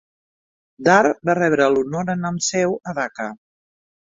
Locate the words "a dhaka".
2.93-3.29